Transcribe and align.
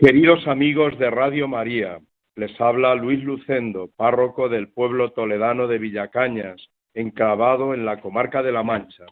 Queridos 0.00 0.48
amigos 0.48 0.98
de 0.98 1.10
Radio 1.10 1.46
María, 1.46 1.98
les 2.34 2.58
habla 2.58 2.94
Luis 2.94 3.22
Lucendo, 3.22 3.90
párroco 3.94 4.48
del 4.48 4.68
pueblo 4.68 5.12
toledano 5.12 5.66
de 5.66 5.76
Villacañas, 5.76 6.70
enclavado 6.94 7.74
en 7.74 7.84
la 7.84 8.00
comarca 8.00 8.42
de 8.42 8.50
La 8.50 8.62
Mancha. 8.62 9.04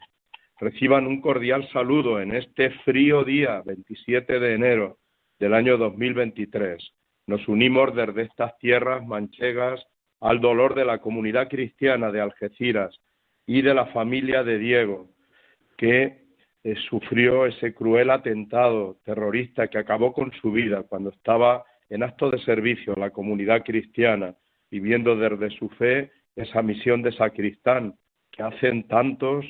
Reciban 0.58 1.06
un 1.06 1.20
cordial 1.20 1.68
saludo 1.74 2.22
en 2.22 2.34
este 2.34 2.70
frío 2.86 3.22
día 3.22 3.60
27 3.66 4.40
de 4.40 4.54
enero 4.54 4.96
del 5.38 5.52
año 5.52 5.76
2023. 5.76 6.82
Nos 7.26 7.46
unimos 7.48 7.94
desde 7.94 8.22
estas 8.22 8.56
tierras 8.56 9.06
manchegas 9.06 9.86
al 10.20 10.40
dolor 10.40 10.74
de 10.74 10.86
la 10.86 11.00
comunidad 11.00 11.48
cristiana 11.48 12.10
de 12.10 12.22
Algeciras 12.22 12.98
y 13.46 13.60
de 13.60 13.74
la 13.74 13.84
familia 13.88 14.42
de 14.42 14.56
Diego, 14.56 15.10
que 15.76 16.27
eh, 16.64 16.74
sufrió 16.88 17.46
ese 17.46 17.72
cruel 17.72 18.10
atentado 18.10 18.98
terrorista 19.04 19.68
que 19.68 19.78
acabó 19.78 20.12
con 20.12 20.32
su 20.32 20.50
vida 20.50 20.82
cuando 20.82 21.10
estaba 21.10 21.64
en 21.88 22.02
acto 22.02 22.30
de 22.30 22.38
servicio 22.40 22.94
en 22.94 23.00
la 23.00 23.10
comunidad 23.10 23.62
cristiana, 23.64 24.34
viviendo 24.70 25.14
desde 25.16 25.56
su 25.56 25.68
fe 25.70 26.10
esa 26.34 26.60
misión 26.62 27.02
de 27.02 27.12
sacristán 27.12 27.94
que 28.32 28.42
hacen 28.42 28.88
tantos, 28.88 29.46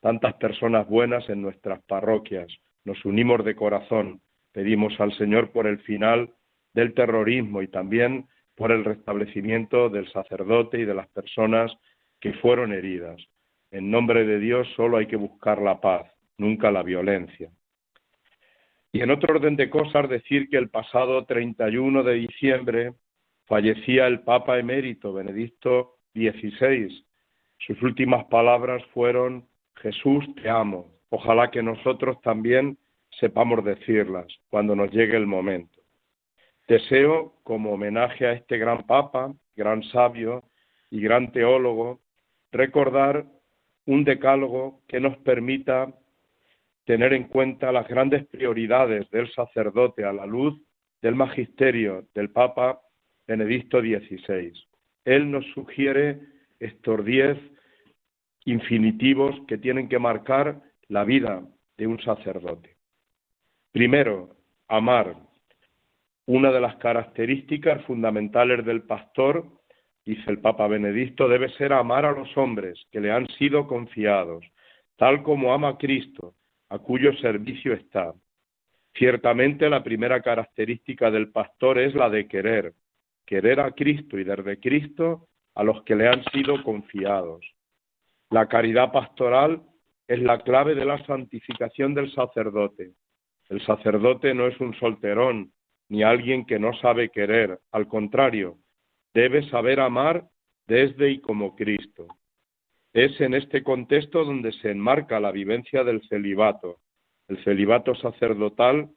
tantas 0.00 0.34
personas 0.34 0.88
buenas 0.88 1.28
en 1.28 1.42
nuestras 1.42 1.82
parroquias. 1.82 2.46
Nos 2.84 3.04
unimos 3.04 3.44
de 3.44 3.56
corazón, 3.56 4.20
pedimos 4.52 4.98
al 5.00 5.12
Señor 5.18 5.50
por 5.50 5.66
el 5.66 5.80
final 5.80 6.32
del 6.72 6.94
terrorismo 6.94 7.62
y 7.62 7.68
también 7.68 8.26
por 8.54 8.70
el 8.70 8.84
restablecimiento 8.84 9.88
del 9.88 10.10
sacerdote 10.12 10.78
y 10.78 10.84
de 10.84 10.94
las 10.94 11.08
personas 11.08 11.72
que 12.20 12.32
fueron 12.34 12.72
heridas. 12.72 13.20
En 13.72 13.90
nombre 13.90 14.24
de 14.24 14.38
Dios 14.38 14.68
solo 14.76 14.98
hay 14.98 15.06
que 15.06 15.16
buscar 15.16 15.60
la 15.60 15.80
paz 15.80 16.13
nunca 16.38 16.70
la 16.70 16.82
violencia. 16.82 17.50
Y 18.92 19.00
en 19.00 19.10
otro 19.10 19.34
orden 19.34 19.56
de 19.56 19.70
cosas, 19.70 20.08
decir 20.08 20.48
que 20.48 20.56
el 20.56 20.70
pasado 20.70 21.24
31 21.24 22.02
de 22.04 22.14
diciembre 22.14 22.92
fallecía 23.46 24.06
el 24.06 24.20
Papa 24.20 24.58
emérito 24.58 25.12
Benedicto 25.12 25.96
XVI. 26.14 27.04
Sus 27.58 27.82
últimas 27.82 28.24
palabras 28.26 28.84
fueron, 28.92 29.48
Jesús, 29.76 30.24
te 30.36 30.48
amo. 30.48 30.92
Ojalá 31.10 31.50
que 31.50 31.62
nosotros 31.62 32.20
también 32.22 32.78
sepamos 33.18 33.64
decirlas 33.64 34.26
cuando 34.48 34.76
nos 34.76 34.90
llegue 34.90 35.16
el 35.16 35.26
momento. 35.26 35.80
Deseo, 36.68 37.34
como 37.42 37.72
homenaje 37.72 38.26
a 38.26 38.32
este 38.32 38.58
gran 38.58 38.86
Papa, 38.86 39.34
gran 39.56 39.82
sabio 39.84 40.44
y 40.90 41.00
gran 41.00 41.32
teólogo, 41.32 42.00
recordar 42.52 43.26
un 43.86 44.04
decálogo 44.04 44.80
que 44.88 45.00
nos 45.00 45.16
permita 45.18 45.92
tener 46.84 47.12
en 47.12 47.24
cuenta 47.24 47.72
las 47.72 47.88
grandes 47.88 48.26
prioridades 48.26 49.10
del 49.10 49.30
sacerdote 49.32 50.04
a 50.04 50.12
la 50.12 50.26
luz 50.26 50.60
del 51.00 51.14
magisterio 51.14 52.06
del 52.14 52.30
Papa 52.30 52.80
Benedicto 53.26 53.80
XVI. 53.80 54.52
Él 55.04 55.30
nos 55.30 55.44
sugiere 55.52 56.20
estos 56.60 57.04
diez 57.04 57.38
infinitivos 58.44 59.34
que 59.48 59.58
tienen 59.58 59.88
que 59.88 59.98
marcar 59.98 60.60
la 60.88 61.04
vida 61.04 61.42
de 61.76 61.86
un 61.86 62.00
sacerdote. 62.00 62.76
Primero, 63.72 64.36
amar. 64.68 65.16
Una 66.26 66.52
de 66.52 66.60
las 66.60 66.76
características 66.76 67.82
fundamentales 67.84 68.64
del 68.64 68.82
pastor, 68.82 69.46
dice 70.06 70.30
el 70.30 70.38
Papa 70.38 70.68
Benedicto, 70.68 71.28
debe 71.28 71.50
ser 71.50 71.72
amar 71.72 72.06
a 72.06 72.12
los 72.12 72.34
hombres 72.36 72.80
que 72.90 73.00
le 73.00 73.10
han 73.10 73.26
sido 73.38 73.66
confiados, 73.66 74.44
tal 74.96 75.22
como 75.22 75.52
ama 75.52 75.76
Cristo, 75.76 76.34
a 76.74 76.80
cuyo 76.80 77.12
servicio 77.18 77.72
está. 77.72 78.12
Ciertamente 78.94 79.70
la 79.70 79.84
primera 79.84 80.20
característica 80.20 81.08
del 81.08 81.30
pastor 81.30 81.78
es 81.78 81.94
la 81.94 82.10
de 82.10 82.26
querer, 82.26 82.74
querer 83.24 83.60
a 83.60 83.70
Cristo 83.70 84.18
y 84.18 84.24
desde 84.24 84.58
Cristo 84.58 85.28
a 85.54 85.62
los 85.62 85.84
que 85.84 85.94
le 85.94 86.08
han 86.08 86.24
sido 86.32 86.64
confiados. 86.64 87.46
La 88.28 88.48
caridad 88.48 88.90
pastoral 88.90 89.62
es 90.08 90.20
la 90.20 90.40
clave 90.40 90.74
de 90.74 90.84
la 90.84 90.98
santificación 91.06 91.94
del 91.94 92.12
sacerdote. 92.12 92.90
El 93.48 93.64
sacerdote 93.64 94.34
no 94.34 94.48
es 94.48 94.58
un 94.58 94.74
solterón 94.74 95.52
ni 95.88 96.02
alguien 96.02 96.44
que 96.44 96.58
no 96.58 96.74
sabe 96.78 97.10
querer, 97.10 97.60
al 97.70 97.86
contrario, 97.86 98.56
debe 99.14 99.48
saber 99.48 99.78
amar 99.78 100.26
desde 100.66 101.08
y 101.08 101.20
como 101.20 101.54
Cristo. 101.54 102.08
Es 102.94 103.20
en 103.20 103.34
este 103.34 103.64
contexto 103.64 104.24
donde 104.24 104.52
se 104.52 104.70
enmarca 104.70 105.18
la 105.18 105.32
vivencia 105.32 105.82
del 105.82 106.00
celibato. 106.08 106.78
El 107.26 107.42
celibato 107.42 107.96
sacerdotal 107.96 108.88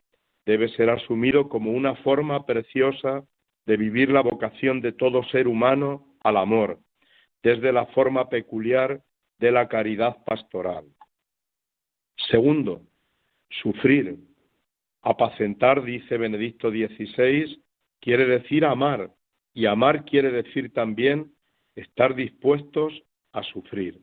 debe 0.46 0.70
ser 0.70 0.92
asumido 0.92 1.50
como 1.50 1.72
una 1.72 1.96
forma 1.96 2.46
preciosa 2.46 3.24
de 3.66 3.76
vivir 3.76 4.12
la 4.12 4.22
vocación 4.22 4.82
de 4.82 4.92
todo 4.92 5.24
ser 5.24 5.48
humano 5.48 6.16
al 6.24 6.38
amor, 6.38 6.80
desde 7.42 7.74
la 7.74 7.88
forma 7.88 8.30
peculiar 8.30 9.02
de 9.40 9.52
la 9.52 9.68
caridad 9.68 10.24
pastoral. 10.26 10.86
Segundo, 12.30 12.84
sufrir. 13.50 14.20
Apacentar, 15.02 15.84
dice 15.84 16.18
Benedicto 16.18 16.70
XVI, 16.70 17.64
quiere 18.00 18.26
decir 18.26 18.64
amar, 18.64 19.12
y 19.56 19.66
amar 19.66 20.06
quiere 20.06 20.30
decir 20.32 20.72
también 20.72 21.32
estar 21.76 22.14
dispuestos 22.14 22.94
a 23.32 23.44
sufrir. 23.44 24.00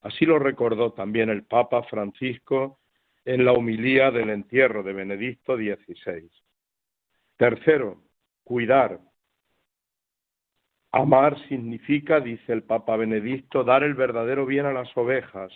Así 0.00 0.24
lo 0.24 0.38
recordó 0.38 0.92
también 0.92 1.28
el 1.28 1.44
Papa 1.44 1.82
Francisco 1.84 2.78
en 3.24 3.44
la 3.44 3.52
humilía 3.52 4.10
del 4.10 4.30
entierro 4.30 4.82
de 4.82 4.92
Benedicto 4.92 5.56
XVI. 5.56 6.30
Tercero, 7.36 8.02
cuidar. 8.44 9.00
Amar 10.92 11.38
significa, 11.48 12.20
dice 12.20 12.52
el 12.52 12.62
Papa 12.62 12.96
Benedicto, 12.96 13.64
dar 13.64 13.82
el 13.82 13.94
verdadero 13.94 14.46
bien 14.46 14.66
a 14.66 14.72
las 14.72 14.96
ovejas, 14.96 15.52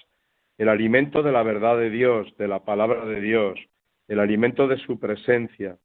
el 0.58 0.68
alimento 0.68 1.22
de 1.22 1.32
la 1.32 1.42
verdad 1.42 1.78
de 1.78 1.90
Dios, 1.90 2.36
de 2.36 2.48
la 2.48 2.64
palabra 2.64 3.06
de 3.06 3.20
Dios, 3.20 3.58
el 4.08 4.20
alimento 4.20 4.68
de 4.68 4.76
su 4.76 5.00
presencia, 5.00 5.78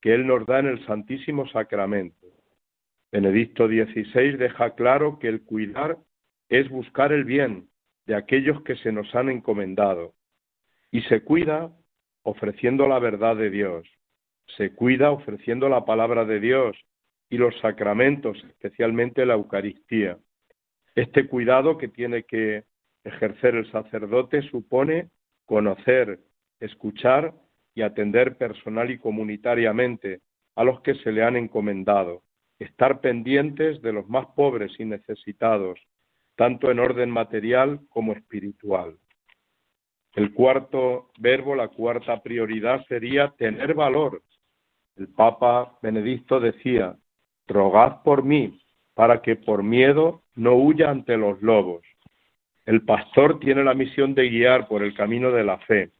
que 0.00 0.14
Él 0.14 0.26
nos 0.26 0.46
da 0.46 0.60
en 0.60 0.66
el 0.66 0.86
Santísimo 0.86 1.48
Sacramento. 1.48 2.28
Benedicto 3.10 3.66
XVI 3.66 4.36
deja 4.36 4.74
claro 4.74 5.18
que 5.18 5.28
el 5.28 5.42
cuidar 5.42 5.98
es 6.52 6.68
buscar 6.68 7.12
el 7.12 7.24
bien 7.24 7.70
de 8.04 8.14
aquellos 8.14 8.62
que 8.62 8.76
se 8.76 8.92
nos 8.92 9.14
han 9.14 9.30
encomendado. 9.30 10.12
Y 10.90 11.00
se 11.02 11.22
cuida 11.22 11.72
ofreciendo 12.24 12.86
la 12.86 12.98
verdad 12.98 13.36
de 13.36 13.48
Dios, 13.48 13.88
se 14.58 14.74
cuida 14.74 15.12
ofreciendo 15.12 15.70
la 15.70 15.86
palabra 15.86 16.26
de 16.26 16.40
Dios 16.40 16.76
y 17.30 17.38
los 17.38 17.58
sacramentos, 17.60 18.36
especialmente 18.44 19.24
la 19.24 19.32
Eucaristía. 19.32 20.18
Este 20.94 21.26
cuidado 21.26 21.78
que 21.78 21.88
tiene 21.88 22.24
que 22.24 22.64
ejercer 23.02 23.54
el 23.54 23.70
sacerdote 23.72 24.42
supone 24.42 25.08
conocer, 25.46 26.20
escuchar 26.60 27.32
y 27.74 27.80
atender 27.80 28.36
personal 28.36 28.90
y 28.90 28.98
comunitariamente 28.98 30.20
a 30.54 30.64
los 30.64 30.82
que 30.82 30.96
se 30.96 31.12
le 31.12 31.22
han 31.22 31.36
encomendado, 31.36 32.24
estar 32.58 33.00
pendientes 33.00 33.80
de 33.80 33.94
los 33.94 34.06
más 34.10 34.26
pobres 34.36 34.72
y 34.78 34.84
necesitados, 34.84 35.80
tanto 36.36 36.70
en 36.70 36.78
orden 36.78 37.10
material 37.10 37.80
como 37.88 38.12
espiritual. 38.12 38.96
El 40.14 40.32
cuarto 40.34 41.10
verbo, 41.18 41.54
la 41.54 41.68
cuarta 41.68 42.22
prioridad 42.22 42.84
sería 42.86 43.28
tener 43.38 43.74
valor. 43.74 44.22
El 44.96 45.08
Papa 45.08 45.78
Benedicto 45.82 46.38
decía, 46.38 46.96
rogad 47.46 48.02
por 48.02 48.22
mí, 48.22 48.60
para 48.94 49.22
que 49.22 49.36
por 49.36 49.62
miedo 49.62 50.22
no 50.34 50.54
huya 50.54 50.90
ante 50.90 51.16
los 51.16 51.40
lobos. 51.40 51.82
El 52.66 52.82
pastor 52.82 53.40
tiene 53.40 53.64
la 53.64 53.74
misión 53.74 54.14
de 54.14 54.28
guiar 54.28 54.68
por 54.68 54.82
el 54.82 54.94
camino 54.94 55.30
de 55.30 55.44
la 55.44 55.58
fe 55.58 55.90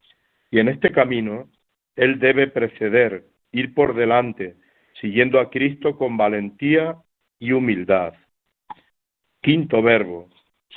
y 0.52 0.60
en 0.60 0.68
este 0.68 0.92
camino 0.92 1.48
él 1.96 2.20
debe 2.20 2.46
preceder, 2.46 3.24
ir 3.50 3.74
por 3.74 3.94
delante, 3.94 4.56
siguiendo 5.00 5.40
a 5.40 5.50
Cristo 5.50 5.96
con 5.96 6.16
valentía 6.16 6.96
y 7.38 7.52
humildad. 7.52 8.14
Quinto 9.44 9.82
verbo, 9.82 10.28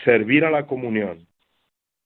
servir 0.04 0.44
a 0.44 0.50
la 0.50 0.66
comunión. 0.66 1.28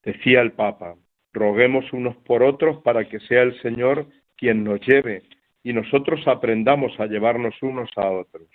Decía 0.04 0.42
el 0.42 0.52
Papa, 0.52 0.96
roguemos 1.32 1.86
unos 1.94 2.18
por 2.18 2.44
otros 2.44 2.82
para 2.84 3.08
que 3.08 3.22
sea 3.22 3.44
el 3.44 3.58
Señor 3.62 4.08
quien 4.36 4.66
nos 4.66 4.82
lleve 4.82 5.24
y 5.64 5.72
nosotros 5.72 6.28
aprendamos 6.28 7.00
a 7.00 7.06
llevarnos 7.06 7.56
unos 7.62 7.90
a 7.96 8.12
otros. 8.12 8.50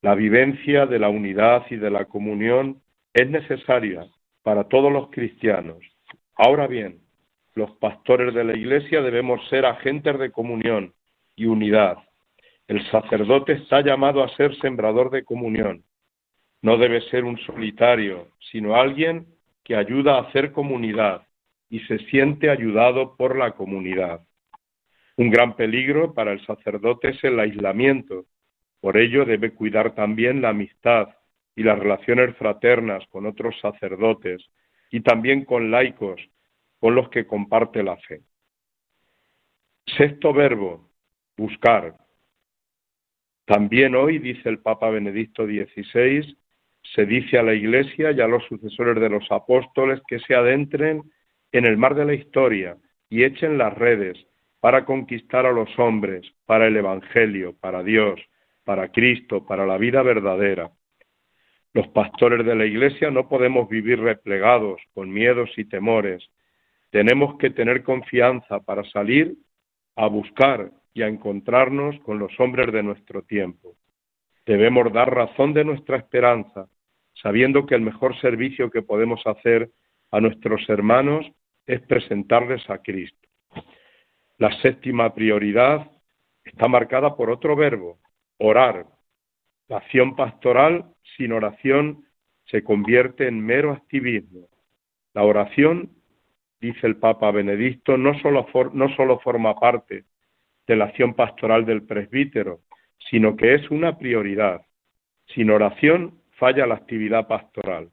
La 0.00 0.14
vivencia 0.14 0.86
de 0.86 0.98
la 0.98 1.10
unidad 1.10 1.66
y 1.68 1.76
de 1.76 1.90
la 1.90 2.06
comunión 2.06 2.80
es 3.12 3.28
necesaria 3.28 4.06
para 4.42 4.64
todos 4.64 4.90
los 4.90 5.10
cristianos. 5.10 5.76
Ahora 6.36 6.66
bien, 6.68 7.00
los 7.54 7.70
pastores 7.72 8.32
de 8.32 8.44
la 8.44 8.56
Iglesia 8.56 9.02
debemos 9.02 9.46
ser 9.50 9.66
agentes 9.66 10.18
de 10.18 10.30
comunión 10.30 10.94
y 11.36 11.44
unidad. 11.44 11.98
El 12.66 12.82
sacerdote 12.90 13.52
está 13.52 13.82
llamado 13.82 14.24
a 14.24 14.34
ser 14.36 14.56
sembrador 14.56 15.10
de 15.10 15.22
comunión. 15.22 15.84
No 16.62 16.76
debe 16.76 17.00
ser 17.10 17.24
un 17.24 17.38
solitario, 17.38 18.28
sino 18.50 18.76
alguien 18.76 19.26
que 19.64 19.76
ayuda 19.76 20.16
a 20.16 20.22
hacer 20.22 20.52
comunidad 20.52 21.26
y 21.68 21.80
se 21.80 21.98
siente 22.06 22.50
ayudado 22.50 23.16
por 23.16 23.36
la 23.36 23.52
comunidad. 23.52 24.26
Un 25.16 25.30
gran 25.30 25.56
peligro 25.56 26.14
para 26.14 26.32
el 26.32 26.44
sacerdote 26.44 27.10
es 27.10 27.24
el 27.24 27.38
aislamiento. 27.38 28.26
Por 28.80 28.96
ello 28.96 29.24
debe 29.24 29.54
cuidar 29.54 29.94
también 29.94 30.42
la 30.42 30.50
amistad 30.50 31.08
y 31.54 31.62
las 31.62 31.78
relaciones 31.78 32.36
fraternas 32.36 33.06
con 33.08 33.26
otros 33.26 33.58
sacerdotes 33.60 34.44
y 34.90 35.00
también 35.00 35.44
con 35.44 35.70
laicos 35.70 36.20
con 36.78 36.94
los 36.94 37.10
que 37.10 37.26
comparte 37.26 37.82
la 37.82 37.96
fe. 37.98 38.22
Sexto 39.96 40.32
verbo, 40.32 40.90
buscar. 41.36 41.96
También 43.44 43.94
hoy, 43.94 44.18
dice 44.18 44.48
el 44.48 44.60
Papa 44.60 44.88
Benedicto 44.90 45.44
XVI, 45.44 46.36
se 46.82 47.06
dice 47.06 47.38
a 47.38 47.42
la 47.42 47.54
Iglesia 47.54 48.10
y 48.12 48.20
a 48.20 48.26
los 48.26 48.44
sucesores 48.44 49.00
de 49.00 49.08
los 49.08 49.30
apóstoles 49.30 50.00
que 50.08 50.18
se 50.20 50.34
adentren 50.34 51.02
en 51.52 51.66
el 51.66 51.76
mar 51.76 51.94
de 51.94 52.04
la 52.04 52.14
historia 52.14 52.76
y 53.08 53.24
echen 53.24 53.58
las 53.58 53.76
redes 53.76 54.18
para 54.60 54.84
conquistar 54.84 55.46
a 55.46 55.52
los 55.52 55.78
hombres, 55.78 56.26
para 56.46 56.66
el 56.66 56.76
Evangelio, 56.76 57.54
para 57.60 57.82
Dios, 57.82 58.20
para 58.64 58.92
Cristo, 58.92 59.46
para 59.46 59.66
la 59.66 59.78
vida 59.78 60.02
verdadera. 60.02 60.70
Los 61.72 61.88
pastores 61.88 62.44
de 62.44 62.54
la 62.54 62.66
Iglesia 62.66 63.10
no 63.10 63.28
podemos 63.28 63.68
vivir 63.68 64.00
replegados, 64.00 64.80
con 64.92 65.10
miedos 65.12 65.50
y 65.56 65.64
temores. 65.64 66.28
Tenemos 66.90 67.38
que 67.38 67.50
tener 67.50 67.84
confianza 67.84 68.60
para 68.60 68.84
salir 68.90 69.36
a 69.96 70.06
buscar 70.08 70.72
y 70.92 71.02
a 71.02 71.08
encontrarnos 71.08 71.98
con 72.00 72.18
los 72.18 72.38
hombres 72.40 72.72
de 72.72 72.82
nuestro 72.82 73.22
tiempo. 73.22 73.76
Debemos 74.50 74.92
dar 74.92 75.14
razón 75.14 75.54
de 75.54 75.64
nuestra 75.64 75.96
esperanza, 75.96 76.66
sabiendo 77.22 77.66
que 77.66 77.76
el 77.76 77.82
mejor 77.82 78.20
servicio 78.20 78.68
que 78.68 78.82
podemos 78.82 79.24
hacer 79.24 79.70
a 80.10 80.20
nuestros 80.20 80.68
hermanos 80.68 81.24
es 81.66 81.80
presentarles 81.82 82.68
a 82.68 82.78
Cristo. 82.78 83.28
La 84.38 84.50
séptima 84.60 85.14
prioridad 85.14 85.88
está 86.42 86.66
marcada 86.66 87.14
por 87.14 87.30
otro 87.30 87.54
verbo, 87.54 88.00
orar. 88.38 88.86
La 89.68 89.76
acción 89.76 90.16
pastoral 90.16 90.84
sin 91.16 91.30
oración 91.30 92.04
se 92.46 92.64
convierte 92.64 93.28
en 93.28 93.46
mero 93.46 93.70
activismo. 93.70 94.48
La 95.14 95.22
oración, 95.22 95.92
dice 96.60 96.88
el 96.88 96.96
Papa 96.96 97.30
Benedicto, 97.30 97.96
no 97.96 98.18
solo, 98.18 98.48
no 98.72 98.96
solo 98.96 99.20
forma 99.20 99.54
parte 99.54 100.06
de 100.66 100.74
la 100.74 100.86
acción 100.86 101.14
pastoral 101.14 101.64
del 101.64 101.84
presbítero, 101.84 102.62
sino 103.08 103.36
que 103.36 103.54
es 103.54 103.70
una 103.70 103.98
prioridad. 103.98 104.62
Sin 105.34 105.50
oración 105.50 106.20
falla 106.32 106.66
la 106.66 106.74
actividad 106.74 107.26
pastoral. 107.28 107.90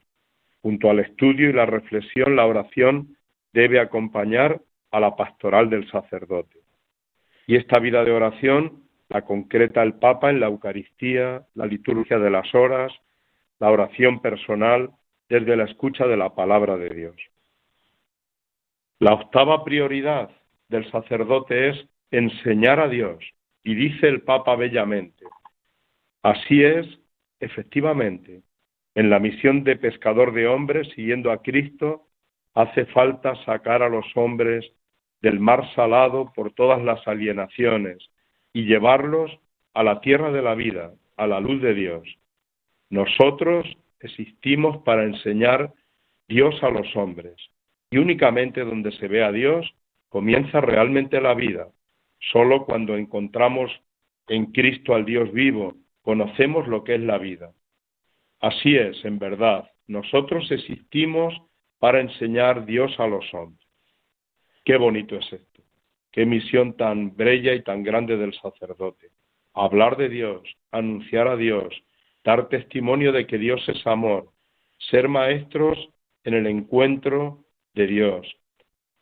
Junto 0.62 0.90
al 0.90 1.00
estudio 1.00 1.50
y 1.50 1.54
la 1.54 1.66
reflexión, 1.66 2.36
la 2.36 2.46
oración 2.46 3.16
debe 3.54 3.80
acompañar 3.80 4.62
a 4.92 5.00
la 5.00 5.16
pastoral 5.16 5.70
del 5.70 5.90
sacerdote. 5.90 6.60
Y 7.46 7.56
esta 7.56 7.80
vida 7.80 8.04
de 8.04 8.12
oración 8.12 8.88
la 9.10 9.24
concreta 9.24 9.84
el 9.84 9.94
Papa 9.94 10.30
en 10.30 10.40
la 10.40 10.48
Eucaristía, 10.48 11.46
la 11.56 11.66
liturgia 11.66 12.20
de 12.20 12.30
las 12.30 12.54
horas, 12.54 12.92
la 13.60 13.72
oración 13.72 14.22
personal 14.22 14.92
desde 15.30 15.56
la 15.56 15.64
escucha 15.66 16.08
de 16.08 16.18
la 16.18 16.36
palabra 16.36 16.78
de 16.78 16.90
Dios. 16.90 17.16
La 19.00 19.14
octava 19.14 19.64
prioridad 19.64 20.30
del 20.68 20.90
sacerdote 20.92 21.70
es 21.70 21.88
enseñar 22.12 22.80
a 22.80 22.90
Dios. 22.90 23.24
Y 23.68 23.76
dice 23.76 24.08
el 24.08 24.22
Papa 24.22 24.56
bellamente, 24.56 25.26
así 26.24 26.64
es, 26.64 26.88
efectivamente, 27.42 28.42
en 28.96 29.10
la 29.10 29.20
misión 29.20 29.66
de 29.66 29.76
pescador 29.76 30.34
de 30.34 30.48
hombres, 30.48 30.88
siguiendo 30.96 31.34
a 31.34 31.42
Cristo, 31.42 32.08
hace 32.54 32.86
falta 32.86 33.36
sacar 33.44 33.84
a 33.84 33.90
los 33.90 34.06
hombres 34.16 34.66
del 35.20 35.42
mar 35.42 35.70
salado 35.76 36.32
por 36.34 36.54
todas 36.54 36.82
las 36.82 37.06
alienaciones 37.10 37.98
y 38.54 38.64
llevarlos 38.64 39.38
a 39.74 39.84
la 39.84 40.00
tierra 40.00 40.32
de 40.32 40.44
la 40.44 40.56
vida, 40.56 40.94
a 41.18 41.28
la 41.28 41.42
luz 41.42 41.62
de 41.62 41.74
Dios. 41.74 42.08
Nosotros 42.90 43.68
existimos 44.00 44.78
para 44.84 45.04
enseñar 45.04 45.74
Dios 46.30 46.56
a 46.64 46.70
los 46.70 46.96
hombres 46.96 47.36
y 47.92 47.98
únicamente 47.98 48.64
donde 48.64 48.94
se 48.94 49.10
ve 49.10 49.26
a 49.26 49.34
Dios 49.34 49.70
comienza 50.08 50.62
realmente 50.62 51.20
la 51.20 51.34
vida. 51.34 51.68
Solo 52.20 52.66
cuando 52.66 52.98
encontramos 52.98 53.72
en 54.28 54.48
Cristo 54.48 54.94
al 54.94 55.06
Dios 55.06 55.32
vivo 55.32 55.76
conocemos 56.02 56.68
lo 56.68 56.84
que 56.84 56.96
es 56.96 57.02
la 57.02 57.18
vida. 57.18 57.52
Así 58.40 58.76
es, 58.76 59.04
en 59.04 59.20
verdad, 59.20 59.70
nosotros 59.88 60.50
existimos 60.52 61.34
para 61.80 62.02
enseñar 62.02 62.66
Dios 62.66 63.00
a 63.00 63.08
los 63.08 63.34
hombres. 63.34 63.68
Qué 64.64 64.78
bonito 64.78 65.16
es 65.16 65.32
esto, 65.32 65.64
qué 66.12 66.26
misión 66.26 66.76
tan 66.76 67.16
bella 67.16 67.54
y 67.54 67.64
tan 67.64 67.84
grande 67.84 68.18
del 68.18 68.34
sacerdote. 68.34 69.12
Hablar 69.54 69.98
de 69.98 70.10
Dios, 70.10 70.42
anunciar 70.72 71.28
a 71.28 71.36
Dios, 71.36 71.74
dar 72.24 72.50
testimonio 72.50 73.12
de 73.12 73.26
que 73.26 73.38
Dios 73.38 73.68
es 73.70 73.86
amor, 73.88 74.30
ser 74.78 75.08
maestros 75.08 75.90
en 76.24 76.34
el 76.34 76.48
encuentro 76.48 77.46
de 77.74 77.88
Dios. 77.88 78.28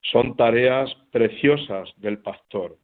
Son 0.02 0.36
tareas 0.36 0.94
preciosas 1.12 1.92
del 1.98 2.20
pastor. 2.20 2.78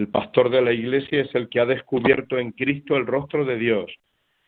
El 0.00 0.08
pastor 0.08 0.48
de 0.48 0.62
la 0.62 0.72
iglesia 0.72 1.20
es 1.20 1.34
el 1.34 1.50
que 1.50 1.60
ha 1.60 1.66
descubierto 1.66 2.38
en 2.38 2.52
Cristo 2.52 2.96
el 2.96 3.06
rostro 3.06 3.44
de 3.44 3.58
Dios 3.58 3.92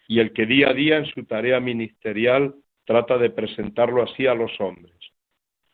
y 0.08 0.18
el 0.18 0.32
que 0.32 0.46
día 0.46 0.70
a 0.70 0.72
día 0.72 0.96
en 0.96 1.04
su 1.04 1.26
tarea 1.26 1.60
ministerial 1.60 2.54
trata 2.86 3.18
de 3.18 3.28
presentarlo 3.28 4.02
así 4.02 4.26
a 4.26 4.34
los 4.34 4.58
hombres. 4.62 4.96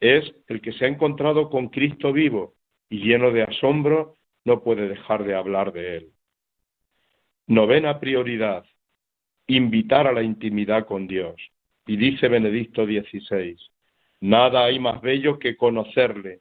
Es 0.00 0.34
el 0.48 0.60
que 0.60 0.72
se 0.72 0.84
ha 0.84 0.88
encontrado 0.88 1.48
con 1.48 1.68
Cristo 1.68 2.12
vivo 2.12 2.54
y 2.90 3.04
lleno 3.04 3.30
de 3.30 3.44
asombro 3.44 4.16
no 4.44 4.64
puede 4.64 4.88
dejar 4.88 5.22
de 5.22 5.36
hablar 5.36 5.72
de 5.72 5.98
él. 5.98 6.08
Novena 7.46 8.00
prioridad, 8.00 8.64
invitar 9.46 10.08
a 10.08 10.12
la 10.12 10.24
intimidad 10.24 10.86
con 10.86 11.06
Dios. 11.06 11.36
Y 11.86 11.96
dice 11.96 12.26
Benedicto 12.26 12.84
XVI, 12.84 13.56
nada 14.22 14.64
hay 14.64 14.80
más 14.80 15.00
bello 15.02 15.38
que 15.38 15.56
conocerle 15.56 16.40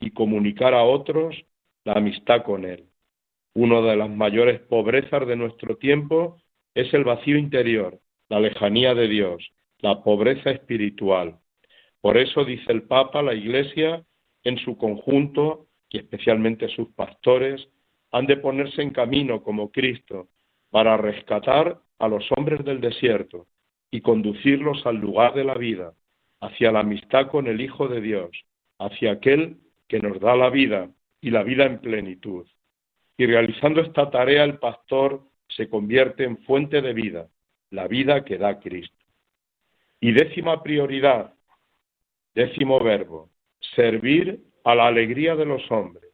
y 0.00 0.10
comunicar 0.12 0.72
a 0.72 0.84
otros 0.84 1.36
la 1.84 1.94
amistad 1.94 2.42
con 2.42 2.64
Él. 2.64 2.86
Una 3.54 3.80
de 3.80 3.96
las 3.96 4.10
mayores 4.10 4.60
pobrezas 4.60 5.26
de 5.26 5.36
nuestro 5.36 5.76
tiempo 5.76 6.36
es 6.74 6.92
el 6.94 7.04
vacío 7.04 7.36
interior, 7.36 7.98
la 8.28 8.40
lejanía 8.40 8.94
de 8.94 9.08
Dios, 9.08 9.50
la 9.80 10.02
pobreza 10.02 10.50
espiritual. 10.50 11.38
Por 12.00 12.16
eso 12.16 12.44
dice 12.44 12.70
el 12.70 12.82
Papa, 12.82 13.22
la 13.22 13.34
Iglesia 13.34 14.04
en 14.44 14.58
su 14.58 14.76
conjunto 14.76 15.66
y 15.90 15.98
especialmente 15.98 16.68
sus 16.68 16.88
pastores 16.90 17.68
han 18.12 18.26
de 18.26 18.36
ponerse 18.36 18.82
en 18.82 18.90
camino 18.90 19.42
como 19.42 19.70
Cristo 19.70 20.28
para 20.70 20.96
rescatar 20.96 21.80
a 21.98 22.08
los 22.08 22.24
hombres 22.36 22.64
del 22.64 22.80
desierto 22.80 23.46
y 23.90 24.00
conducirlos 24.00 24.84
al 24.86 24.96
lugar 24.96 25.34
de 25.34 25.44
la 25.44 25.54
vida, 25.54 25.94
hacia 26.40 26.70
la 26.70 26.80
amistad 26.80 27.28
con 27.28 27.46
el 27.46 27.60
Hijo 27.60 27.88
de 27.88 28.00
Dios, 28.00 28.30
hacia 28.78 29.12
aquel 29.12 29.56
que 29.88 29.98
nos 29.98 30.20
da 30.20 30.36
la 30.36 30.50
vida 30.50 30.90
y 31.20 31.30
la 31.30 31.42
vida 31.42 31.64
en 31.64 31.80
plenitud. 31.80 32.46
Y 33.16 33.26
realizando 33.26 33.80
esta 33.80 34.10
tarea 34.10 34.44
el 34.44 34.58
pastor 34.58 35.22
se 35.48 35.68
convierte 35.68 36.24
en 36.24 36.38
fuente 36.38 36.80
de 36.80 36.92
vida, 36.92 37.28
la 37.70 37.88
vida 37.88 38.24
que 38.24 38.38
da 38.38 38.60
Cristo. 38.60 38.96
Y 40.00 40.12
décima 40.12 40.62
prioridad, 40.62 41.34
décimo 42.34 42.78
verbo, 42.78 43.30
servir 43.74 44.40
a 44.64 44.74
la 44.74 44.86
alegría 44.86 45.34
de 45.34 45.46
los 45.46 45.68
hombres. 45.70 46.08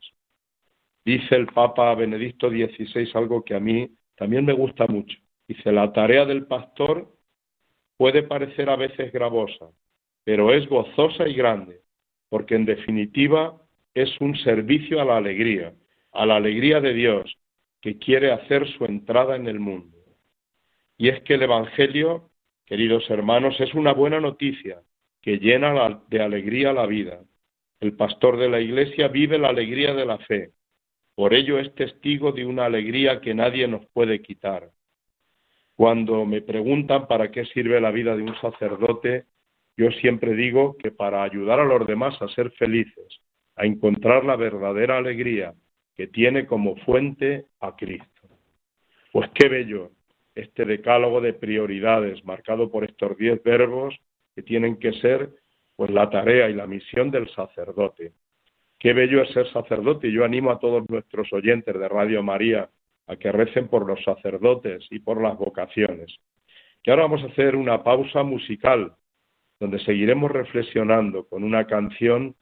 Dice 1.05 1.35
el 1.37 1.47
Papa 1.49 1.95
Benedicto 1.95 2.49
XVI 2.49 3.11
algo 3.15 3.45
que 3.45 3.55
a 3.55 3.61
mí 3.61 3.91
también 4.17 4.45
me 4.45 4.55
gusta 4.55 4.87
mucho. 4.87 5.19
Dice, 5.47 5.71
la 5.73 5.93
tarea 5.93 6.25
del 6.25 6.47
pastor 6.47 7.15
puede 7.99 8.23
parecer 8.23 8.71
a 8.71 8.77
veces 8.77 9.13
gravosa, 9.13 9.69
pero 10.25 10.55
es 10.55 10.67
gozosa 10.69 11.29
y 11.29 11.35
grande, 11.35 11.83
porque 12.31 12.55
en 12.55 12.65
definitiva 12.65 13.61
es 13.95 14.21
un 14.21 14.37
servicio 14.37 15.01
a 15.01 15.05
la 15.05 15.17
alegría, 15.17 15.73
a 16.13 16.27
la 16.27 16.37
alegría 16.37 16.81
de 16.81 16.93
Dios, 16.93 17.39
que 17.81 17.99
quiere 17.99 18.33
hacer 18.33 18.69
su 18.77 18.85
entrada 18.85 19.37
en 19.37 19.47
el 19.47 19.61
mundo. 19.61 19.97
Y 20.97 21.09
es 21.09 21.23
que 21.23 21.35
el 21.35 21.43
Evangelio, 21.43 22.31
queridos 22.67 23.09
hermanos, 23.11 23.61
es 23.61 23.75
una 23.75 23.93
buena 23.93 24.21
noticia 24.21 24.81
que 25.21 25.39
llena 25.39 26.03
de 26.09 26.23
alegría 26.23 26.73
la 26.73 26.87
vida. 26.87 27.21
El 27.81 27.95
pastor 27.95 28.39
de 28.39 28.49
la 28.49 28.61
Iglesia 28.61 29.09
vive 29.09 29.39
la 29.39 29.49
alegría 29.49 29.95
de 29.95 30.07
la 30.07 30.19
fe. 30.19 30.51
Por 31.15 31.35
ello 31.35 31.59
es 31.59 31.75
testigo 31.75 32.33
de 32.33 32.45
una 32.45 32.67
alegría 32.67 33.21
que 33.21 33.35
nadie 33.35 33.69
nos 33.69 33.87
puede 33.87 34.21
quitar. 34.23 34.71
Cuando 35.77 36.25
me 36.25 36.41
preguntan 36.41 37.07
para 37.07 37.31
qué 37.31 37.45
sirve 37.47 37.81
la 37.81 37.91
vida 37.91 38.17
de 38.17 38.23
un 38.23 38.35
sacerdote, 38.41 39.25
yo 39.77 39.91
siempre 39.93 40.35
digo 40.35 40.77
que 40.79 40.91
para 40.91 41.23
ayudar 41.23 41.61
a 41.61 41.65
los 41.65 41.87
demás 41.87 42.21
a 42.23 42.29
ser 42.29 42.51
felices, 42.53 43.21
a 43.57 43.67
encontrar 43.67 44.25
la 44.25 44.37
verdadera 44.37 44.99
alegría 44.99 45.55
que 45.95 46.07
tiene 46.07 46.47
como 46.47 46.77
fuente 46.77 47.47
a 47.61 47.77
Cristo. 47.77 48.29
Pues 49.13 49.31
qué 49.35 49.49
bello 49.49 49.91
este 50.35 50.65
decálogo 50.65 51.21
de 51.21 51.33
prioridades 51.33 52.25
marcado 52.25 52.71
por 52.71 52.85
estos 52.85 53.17
diez 53.17 53.43
verbos 53.43 53.95
que 54.35 54.43
tienen 54.43 54.79
que 54.79 54.93
ser 54.95 55.31
pues 55.77 55.91
la 55.91 56.11
tarea 56.11 56.51
y 56.51 56.55
la 56.55 56.67
misión 56.67 57.11
del 57.11 57.29
sacerdote. 57.31 58.13
Qué 58.79 58.93
bello 58.93 59.23
es 59.23 59.31
ser 59.31 59.51
sacerdote 59.53 60.09
y 60.09 60.13
yo 60.13 60.25
animo 60.25 60.51
a 60.51 60.59
todos 60.59 60.89
nuestros 60.89 61.33
oyentes 61.33 61.79
de 61.79 61.89
Radio 61.89 62.23
María 62.23 62.69
a 63.07 63.17
que 63.17 63.33
recen 63.33 63.69
por 63.69 63.87
los 63.87 64.03
sacerdotes 64.03 64.87
y 64.91 64.99
por 64.99 65.23
las 65.23 65.37
vocaciones. 65.37 66.15
Y 66.83 66.91
ahora 66.91 67.03
vamos 67.03 67.23
a 67.23 67.27
hacer 67.27 67.57
una 67.57 67.83
pausa 67.83 68.23
musical 68.23 68.93
donde 69.61 69.79
seguiremos 69.81 70.31
reflexionando 70.31 71.27
con 71.27 71.45
una 71.45 71.67
canción 71.67 72.35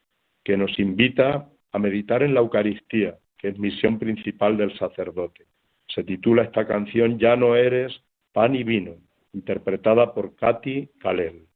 que 0.45 0.57
nos 0.57 0.79
invita 0.79 1.49
a 1.73 1.79
meditar 1.79 2.23
en 2.23 2.35
la 2.35 2.41
Eucaristía, 2.41 3.17
que 3.39 3.49
es 3.49 3.59
misión 3.59 3.99
principal 3.99 4.57
del 4.57 4.77
sacerdote. 4.79 5.47
Se 5.89 6.05
titula 6.05 6.43
esta 6.43 6.67
canción 6.67 7.19
Ya 7.19 7.37
no 7.37 7.57
eres 7.57 7.93
pan 8.33 8.55
y 8.55 8.65
vino, 8.65 8.95
interpretada 9.33 10.15
por 10.15 10.35
Katy 10.37 10.89
Kalel. 11.01 11.47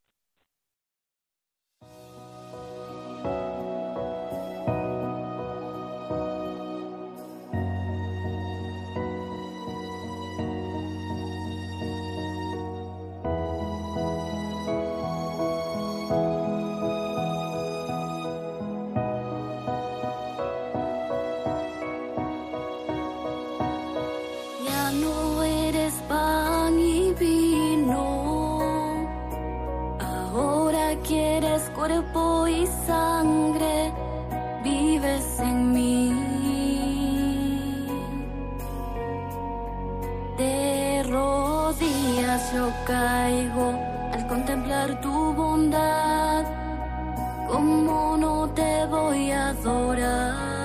cuerpo 31.87 32.49
y 32.49 32.67
sangre 32.87 33.93
vives 34.65 35.39
en 35.39 35.73
mí. 35.73 36.13
De 40.37 41.05
rodillas 41.09 42.53
yo 42.53 42.73
caigo 42.87 43.73
al 44.13 44.27
contemplar 44.27 45.01
tu 45.01 45.33
bondad. 45.33 46.45
¿Cómo 47.49 48.17
no 48.17 48.49
te 48.51 48.87
voy 48.87 49.31
a 49.31 49.51
adorar? 49.51 50.56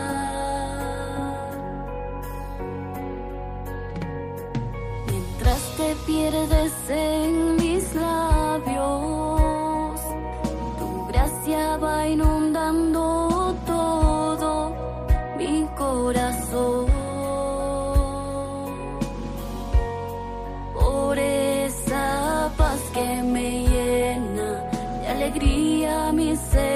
alegría, 25.32 26.12
mi 26.12 26.36
ser. 26.36 26.71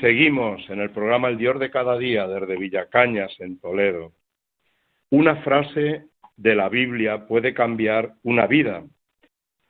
Seguimos 0.00 0.68
en 0.68 0.80
el 0.80 0.90
programa 0.90 1.28
El 1.28 1.38
Dios 1.38 1.58
de 1.58 1.70
cada 1.70 1.96
día 1.96 2.26
desde 2.26 2.58
Villacañas, 2.58 3.34
en 3.40 3.58
Toledo. 3.58 4.12
Una 5.08 5.36
frase 5.36 6.04
de 6.36 6.54
la 6.54 6.68
Biblia 6.68 7.26
puede 7.26 7.54
cambiar 7.54 8.12
una 8.22 8.46
vida. 8.46 8.84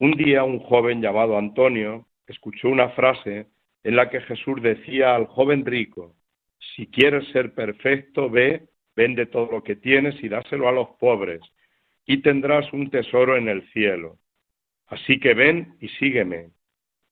Un 0.00 0.12
día 0.12 0.42
un 0.42 0.58
joven 0.58 1.00
llamado 1.00 1.38
Antonio 1.38 2.06
escuchó 2.26 2.68
una 2.68 2.88
frase 2.90 3.46
en 3.84 3.94
la 3.94 4.10
que 4.10 4.20
Jesús 4.22 4.60
decía 4.60 5.14
al 5.14 5.26
joven 5.26 5.64
rico, 5.64 6.16
si 6.74 6.88
quieres 6.88 7.28
ser 7.28 7.54
perfecto, 7.54 8.28
ve, 8.28 8.66
vende 8.96 9.26
todo 9.26 9.48
lo 9.52 9.62
que 9.62 9.76
tienes 9.76 10.20
y 10.24 10.28
dáselo 10.28 10.68
a 10.68 10.72
los 10.72 10.88
pobres, 10.98 11.40
y 12.04 12.22
tendrás 12.22 12.72
un 12.72 12.90
tesoro 12.90 13.36
en 13.36 13.48
el 13.48 13.62
cielo. 13.70 14.18
Así 14.88 15.20
que 15.20 15.34
ven 15.34 15.76
y 15.80 15.88
sígueme 15.88 16.48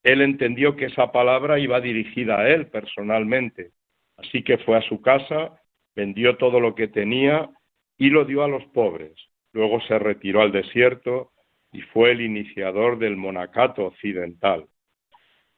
él 0.05 0.21
entendió 0.21 0.77
que 0.77 0.85
esa 0.85 1.11
palabra 1.11 1.59
iba 1.59 1.81
dirigida 1.81 2.39
a 2.39 2.49
él 2.49 2.67
personalmente. 2.67 3.71
Así 4.19 4.43
que 4.43 4.59
fue 4.59 4.77
a 4.77 4.83
su 4.83 5.01
casa, 5.01 5.61
vendió 5.97 6.37
todo 6.37 6.61
lo 6.61 6.75
que 6.75 6.89
tenía 6.89 7.51
y 7.97 8.11
lo 8.11 8.27
dio 8.27 8.45
a 8.45 8.49
los 8.49 8.65
pobres. 8.67 9.15
Luego 9.53 9.81
se 9.81 9.99
retiró 9.99 10.43
al 10.43 10.53
desierto 10.53 11.33
y 11.73 11.81
fue 11.81 12.13
el 12.13 12.21
iniciador 12.21 12.99
del 12.99 13.17
monacato 13.17 13.87
occidental. 13.87 14.67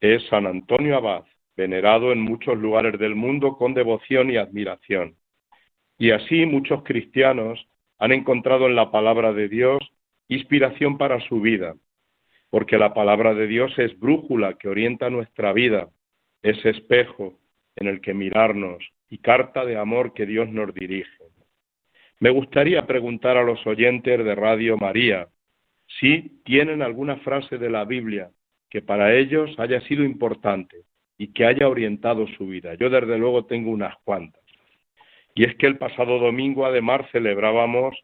Es 0.00 0.24
San 0.28 0.46
Antonio 0.46 0.96
Abad, 0.96 1.24
venerado 1.56 2.12
en 2.12 2.20
muchos 2.20 2.56
lugares 2.56 2.98
del 3.00 3.16
mundo 3.16 3.56
con 3.56 3.74
devoción 3.74 4.30
y 4.30 4.36
admiración. 4.36 5.16
Y 5.98 6.12
así 6.12 6.46
muchos 6.46 6.84
cristianos 6.84 7.66
han 7.98 8.12
encontrado 8.12 8.66
en 8.66 8.76
la 8.76 8.92
palabra 8.92 9.32
de 9.32 9.48
Dios 9.48 9.82
inspiración 10.28 10.98
para 10.98 11.20
su 11.20 11.40
vida 11.40 11.74
porque 12.50 12.78
la 12.78 12.94
palabra 12.94 13.34
de 13.34 13.46
Dios 13.46 13.76
es 13.78 13.98
brújula 13.98 14.54
que 14.54 14.68
orienta 14.68 15.10
nuestra 15.10 15.52
vida, 15.52 15.88
es 16.42 16.64
espejo 16.64 17.38
en 17.74 17.88
el 17.88 18.00
que 18.00 18.14
mirarnos 18.14 18.82
y 19.08 19.18
carta 19.18 19.64
de 19.64 19.76
amor 19.76 20.14
que 20.14 20.26
Dios 20.26 20.48
nos 20.48 20.72
dirige. 20.74 21.24
Me 22.18 22.30
gustaría 22.30 22.86
preguntar 22.86 23.36
a 23.36 23.44
los 23.44 23.64
oyentes 23.66 24.24
de 24.24 24.34
Radio 24.34 24.76
María 24.78 25.28
si 26.00 26.40
tienen 26.44 26.82
alguna 26.82 27.16
frase 27.18 27.58
de 27.58 27.70
la 27.70 27.84
Biblia 27.84 28.30
que 28.70 28.82
para 28.82 29.14
ellos 29.14 29.54
haya 29.58 29.80
sido 29.82 30.04
importante 30.04 30.82
y 31.18 31.32
que 31.32 31.44
haya 31.44 31.68
orientado 31.68 32.26
su 32.38 32.46
vida. 32.46 32.74
Yo 32.74 32.90
desde 32.90 33.18
luego 33.18 33.44
tengo 33.46 33.70
unas 33.70 33.96
cuantas. 34.04 34.42
Y 35.34 35.44
es 35.44 35.54
que 35.56 35.66
el 35.66 35.78
pasado 35.78 36.18
domingo 36.18 36.64
además 36.64 37.02
celebrábamos 37.12 37.94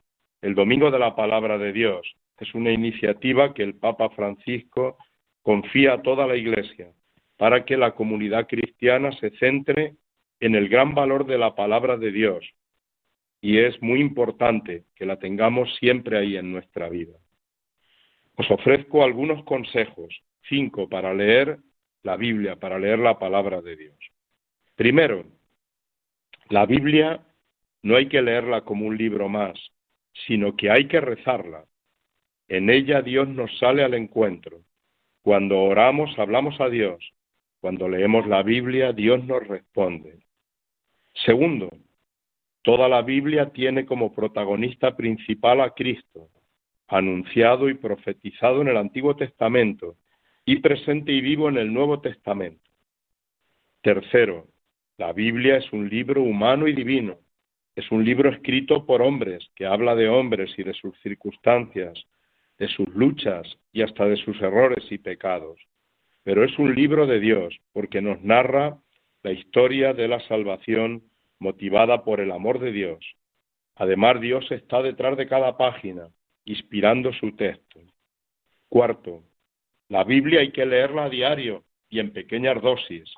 el 0.43 0.55
Domingo 0.55 0.91
de 0.91 0.99
la 0.99 1.17
Palabra 1.17 1.57
de 1.57 1.73
Dios 1.73 2.17
es 2.39 2.55
una 2.55 2.71
iniciativa 2.71 3.55
que 3.55 3.62
el 3.62 3.75
Papa 3.75 4.11
Francisco 4.11 4.97
confía 5.43 5.95
a 5.95 6.03
toda 6.03 6.27
la 6.27 6.37
Iglesia 6.37 6.93
para 7.37 7.65
que 7.65 7.77
la 7.77 7.95
comunidad 7.95 8.47
cristiana 8.47 9.12
se 9.12 9.31
centre 9.39 9.97
en 10.41 10.55
el 10.55 10.69
gran 10.69 10.95
valor 10.95 11.27
de 11.27 11.39
la 11.39 11.55
palabra 11.55 11.97
de 11.97 12.12
Dios. 12.12 12.45
Y 13.41 13.59
es 13.59 13.81
muy 13.83 14.01
importante 14.01 14.85
que 14.95 15.07
la 15.07 15.19
tengamos 15.19 15.75
siempre 15.77 16.19
ahí 16.19 16.37
en 16.37 16.53
nuestra 16.53 16.89
vida. 16.89 17.15
Os 18.37 18.51
ofrezco 18.51 19.05
algunos 19.05 19.45
consejos, 19.45 20.23
cinco 20.49 20.89
para 20.89 21.12
leer 21.12 21.59
la 22.03 22.17
Biblia, 22.17 22.57
para 22.57 22.79
leer 22.79 22.99
la 22.99 23.19
palabra 23.19 23.61
de 23.61 23.77
Dios. 23.77 23.97
Primero, 24.75 25.25
la 26.49 26.67
Biblia 26.67 27.25
no 27.83 27.97
hay 27.97 28.09
que 28.09 28.23
leerla 28.23 28.62
como 28.62 28.87
un 28.87 28.97
libro 28.97 29.29
más, 29.29 29.59
sino 30.27 30.57
que 30.57 30.71
hay 30.71 30.87
que 30.87 31.01
rezarla. 31.01 31.65
En 32.52 32.68
ella 32.68 33.00
Dios 33.00 33.28
nos 33.28 33.50
sale 33.56 33.82
al 33.82 33.94
encuentro. 33.94 34.59
Cuando 35.23 35.59
oramos, 35.59 36.18
hablamos 36.18 36.61
a 36.61 36.68
Dios. 36.68 37.02
Cuando 37.62 37.88
leemos 37.88 38.26
la 38.26 38.42
Biblia, 38.42 38.92
Dios 38.92 39.25
nos 39.25 39.49
responde. 39.49 40.18
Segundo, 41.25 41.71
toda 42.61 42.90
la 42.90 43.00
Biblia 43.00 43.49
tiene 43.54 43.87
como 43.87 44.12
protagonista 44.12 44.94
principal 44.94 45.62
a 45.62 45.71
Cristo, 45.71 46.28
anunciado 46.88 47.71
y 47.71 47.75
profetizado 47.75 48.61
en 48.61 48.68
el 48.68 48.76
Antiguo 48.76 49.16
Testamento 49.16 49.97
y 50.44 50.56
presente 50.56 51.11
y 51.11 51.23
vivo 51.23 51.49
en 51.49 51.56
el 51.56 51.73
Nuevo 51.73 52.02
Testamento. 52.02 52.68
Tercero, 53.80 54.47
la 54.99 55.14
Biblia 55.14 55.56
es 55.56 55.73
un 55.73 55.88
libro 55.88 56.23
humano 56.23 56.68
y 56.68 56.75
divino. 56.75 57.16
Es 57.75 57.90
un 57.90 58.04
libro 58.04 58.28
escrito 58.28 58.85
por 58.85 59.00
hombres, 59.00 59.42
que 59.56 59.64
habla 59.64 59.94
de 59.94 60.11
hombres 60.11 60.52
y 60.59 60.64
de 60.64 60.75
sus 60.75 60.94
circunstancias, 61.00 62.06
de 62.62 62.69
sus 62.69 62.88
luchas 62.95 63.59
y 63.73 63.83
hasta 63.83 64.07
de 64.07 64.16
sus 64.19 64.40
errores 64.40 64.85
y 64.92 64.99
pecados. 64.99 65.59
Pero 66.23 66.45
es 66.45 66.57
un 66.61 66.76
libro 66.76 67.09
de 67.09 67.19
Dios, 67.19 67.59
porque 67.73 68.00
nos 68.00 68.23
narra 68.23 68.78
la 69.25 69.33
historia 69.33 69.95
de 69.95 70.07
la 70.07 70.21
salvación 70.28 71.02
motivada 71.40 72.04
por 72.04 72.21
el 72.21 72.31
amor 72.31 72.61
de 72.61 72.71
Dios. 72.71 73.04
Además, 73.75 74.21
Dios 74.21 74.49
está 74.52 74.81
detrás 74.81 75.16
de 75.16 75.26
cada 75.26 75.57
página, 75.57 76.07
inspirando 76.45 77.12
su 77.12 77.35
texto. 77.35 77.81
Cuarto, 78.69 79.25
la 79.88 80.04
Biblia 80.04 80.38
hay 80.38 80.52
que 80.52 80.64
leerla 80.64 81.07
a 81.07 81.11
diario 81.11 81.64
y 81.88 81.99
en 81.99 82.12
pequeñas 82.12 82.62
dosis. 82.62 83.12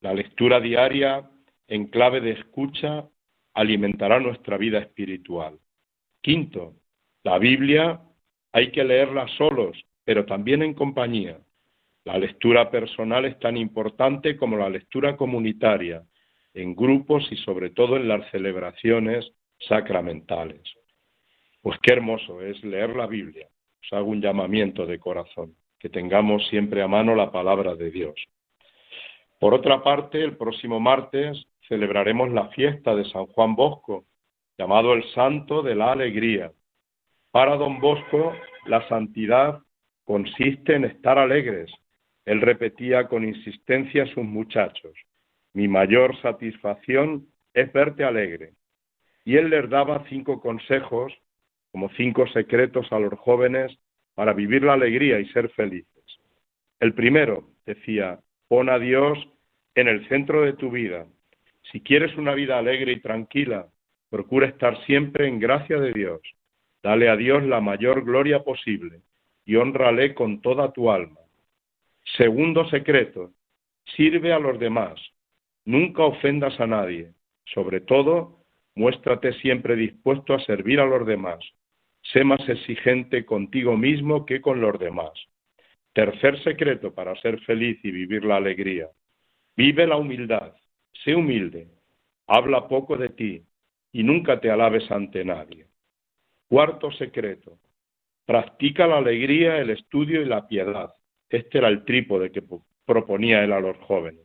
La 0.00 0.14
lectura 0.14 0.58
diaria 0.58 1.28
en 1.68 1.88
clave 1.88 2.22
de 2.22 2.30
escucha 2.30 3.06
alimentará 3.52 4.20
nuestra 4.20 4.56
vida 4.56 4.78
espiritual. 4.78 5.58
Quinto, 6.22 6.76
la 7.24 7.38
Biblia 7.38 8.00
hay 8.52 8.70
que 8.72 8.84
leerla 8.84 9.26
solos, 9.36 9.76
pero 10.04 10.24
también 10.26 10.62
en 10.62 10.74
compañía. 10.74 11.38
La 12.04 12.18
lectura 12.18 12.70
personal 12.70 13.24
es 13.24 13.38
tan 13.38 13.56
importante 13.56 14.36
como 14.36 14.56
la 14.56 14.70
lectura 14.70 15.16
comunitaria, 15.16 16.02
en 16.54 16.74
grupos 16.74 17.30
y 17.30 17.36
sobre 17.36 17.70
todo 17.70 17.96
en 17.96 18.08
las 18.08 18.28
celebraciones 18.30 19.30
sacramentales. 19.68 20.62
Pues 21.62 21.78
qué 21.82 21.92
hermoso 21.92 22.40
es 22.40 22.62
leer 22.64 22.96
la 22.96 23.06
Biblia. 23.06 23.48
Os 23.82 23.92
hago 23.92 24.08
un 24.08 24.20
llamamiento 24.20 24.86
de 24.86 24.98
corazón 24.98 25.54
que 25.78 25.88
tengamos 25.88 26.46
siempre 26.48 26.82
a 26.82 26.88
mano 26.88 27.14
la 27.14 27.30
palabra 27.32 27.74
de 27.74 27.90
Dios. 27.90 28.14
Por 29.38 29.54
otra 29.54 29.82
parte, 29.82 30.22
el 30.22 30.36
próximo 30.36 30.78
martes 30.78 31.46
celebraremos 31.66 32.30
la 32.30 32.48
fiesta 32.48 32.94
de 32.94 33.04
San 33.06 33.26
Juan 33.26 33.54
Bosco, 33.56 34.04
llamado 34.58 34.92
el 34.92 35.04
Santo 35.14 35.62
de 35.62 35.74
la 35.74 35.92
Alegría. 35.92 36.52
Para 37.30 37.56
don 37.56 37.80
Bosco, 37.80 38.34
la 38.66 38.86
santidad 38.88 39.60
consiste 40.04 40.74
en 40.74 40.84
estar 40.84 41.18
alegres. 41.18 41.70
Él 42.24 42.40
repetía 42.40 43.08
con 43.08 43.24
insistencia 43.24 44.02
a 44.02 44.06
sus 44.06 44.24
muchachos, 44.24 44.92
mi 45.52 45.66
mayor 45.66 46.16
satisfacción 46.22 47.26
es 47.54 47.72
verte 47.72 48.04
alegre. 48.04 48.52
Y 49.24 49.36
él 49.36 49.50
les 49.50 49.68
daba 49.68 50.04
cinco 50.08 50.40
consejos, 50.40 51.12
como 51.72 51.90
cinco 51.90 52.26
secretos 52.28 52.90
a 52.92 52.98
los 52.98 53.18
jóvenes 53.18 53.76
para 54.14 54.32
vivir 54.32 54.62
la 54.62 54.74
alegría 54.74 55.18
y 55.18 55.26
ser 55.30 55.50
felices. 55.50 56.04
El 56.78 56.94
primero, 56.94 57.48
decía, 57.66 58.20
pon 58.48 58.68
a 58.68 58.78
Dios 58.78 59.18
en 59.74 59.88
el 59.88 60.08
centro 60.08 60.42
de 60.42 60.52
tu 60.52 60.70
vida. 60.70 61.06
Si 61.72 61.80
quieres 61.80 62.16
una 62.16 62.34
vida 62.34 62.58
alegre 62.58 62.92
y 62.92 63.00
tranquila, 63.00 63.66
procura 64.08 64.46
estar 64.46 64.84
siempre 64.84 65.28
en 65.28 65.38
gracia 65.38 65.78
de 65.78 65.92
Dios. 65.92 66.20
Dale 66.82 67.08
a 67.08 67.16
Dios 67.16 67.42
la 67.44 67.60
mayor 67.60 68.04
gloria 68.04 68.42
posible 68.42 69.02
y 69.44 69.56
honrale 69.56 70.14
con 70.14 70.40
toda 70.40 70.72
tu 70.72 70.90
alma. 70.90 71.20
Segundo 72.16 72.68
secreto, 72.70 73.32
sirve 73.96 74.32
a 74.32 74.38
los 74.38 74.58
demás. 74.58 75.00
Nunca 75.64 76.04
ofendas 76.04 76.58
a 76.60 76.66
nadie. 76.66 77.12
Sobre 77.44 77.80
todo, 77.80 78.44
muéstrate 78.74 79.32
siempre 79.34 79.76
dispuesto 79.76 80.34
a 80.34 80.40
servir 80.40 80.80
a 80.80 80.86
los 80.86 81.06
demás 81.06 81.40
sé 82.02 82.24
más 82.24 82.46
exigente 82.48 83.24
contigo 83.24 83.76
mismo 83.76 84.26
que 84.26 84.40
con 84.40 84.60
los 84.60 84.78
demás. 84.78 85.12
Tercer 85.92 86.42
secreto 86.42 86.94
para 86.94 87.14
ser 87.20 87.40
feliz 87.40 87.78
y 87.82 87.90
vivir 87.90 88.24
la 88.24 88.36
alegría. 88.36 88.88
Vive 89.56 89.86
la 89.86 89.96
humildad, 89.96 90.54
sé 91.04 91.14
humilde, 91.14 91.68
habla 92.26 92.68
poco 92.68 92.96
de 92.96 93.10
ti 93.10 93.44
y 93.92 94.02
nunca 94.02 94.40
te 94.40 94.50
alabes 94.50 94.90
ante 94.90 95.24
nadie. 95.24 95.66
Cuarto 96.50 96.90
secreto, 96.90 97.60
practica 98.26 98.88
la 98.88 98.98
alegría, 98.98 99.58
el 99.58 99.70
estudio 99.70 100.20
y 100.20 100.24
la 100.24 100.48
piedad. 100.48 100.92
Este 101.28 101.58
era 101.58 101.68
el 101.68 101.84
trípode 101.84 102.32
que 102.32 102.42
proponía 102.84 103.44
él 103.44 103.52
a 103.52 103.60
los 103.60 103.76
jóvenes. 103.76 104.24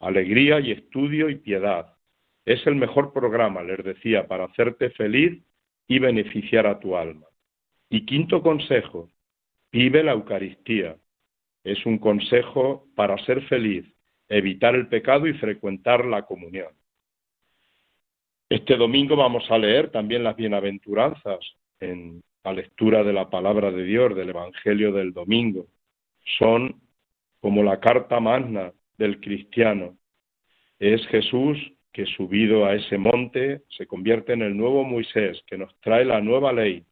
Alegría 0.00 0.60
y 0.60 0.72
estudio 0.72 1.28
y 1.28 1.34
piedad. 1.34 1.94
Es 2.46 2.66
el 2.66 2.76
mejor 2.76 3.12
programa, 3.12 3.62
les 3.62 3.84
decía, 3.84 4.26
para 4.26 4.46
hacerte 4.46 4.88
feliz 4.92 5.44
y 5.86 5.98
beneficiar 5.98 6.66
a 6.66 6.80
tu 6.80 6.96
alma. 6.96 7.26
Y 7.90 8.06
quinto 8.06 8.40
consejo, 8.40 9.10
vive 9.70 10.02
la 10.02 10.12
Eucaristía. 10.12 10.96
Es 11.64 11.84
un 11.84 11.98
consejo 11.98 12.86
para 12.96 13.18
ser 13.26 13.42
feliz, 13.42 13.84
evitar 14.30 14.74
el 14.74 14.88
pecado 14.88 15.26
y 15.26 15.34
frecuentar 15.34 16.06
la 16.06 16.22
comunión. 16.22 16.77
Este 18.50 18.76
domingo 18.76 19.14
vamos 19.14 19.50
a 19.50 19.58
leer 19.58 19.90
también 19.90 20.24
las 20.24 20.34
bienaventuranzas 20.34 21.38
en 21.80 22.22
la 22.42 22.54
lectura 22.54 23.04
de 23.04 23.12
la 23.12 23.28
palabra 23.28 23.70
de 23.70 23.84
Dios, 23.84 24.16
del 24.16 24.30
Evangelio 24.30 24.90
del 24.90 25.12
domingo. 25.12 25.66
Son 26.38 26.80
como 27.40 27.62
la 27.62 27.78
carta 27.78 28.20
magna 28.20 28.72
del 28.96 29.20
cristiano. 29.20 29.98
Es 30.78 31.06
Jesús 31.08 31.58
que 31.92 32.06
subido 32.06 32.64
a 32.64 32.74
ese 32.74 32.96
monte 32.96 33.64
se 33.68 33.86
convierte 33.86 34.32
en 34.32 34.40
el 34.40 34.56
nuevo 34.56 34.82
Moisés, 34.82 35.42
que 35.46 35.58
nos 35.58 35.78
trae 35.80 36.06
la 36.06 36.22
nueva 36.22 36.50
ley, 36.52 36.84